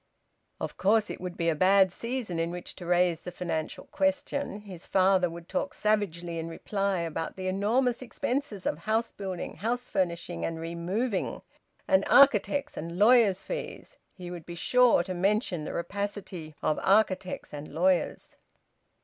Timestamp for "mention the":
15.13-15.73